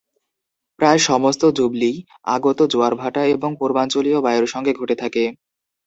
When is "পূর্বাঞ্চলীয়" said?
3.59-4.19